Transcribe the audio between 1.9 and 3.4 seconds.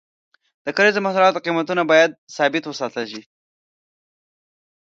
باید ثابت وساتل شي.